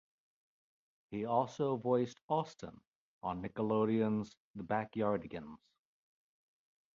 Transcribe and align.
He 1.11 1.25
also 1.25 1.75
voiced 1.77 2.19
Austin 2.27 2.81
on 3.21 3.43
Nickelodeon's 3.43 4.35
"The 4.55 4.63
Backyardigans". 4.63 5.59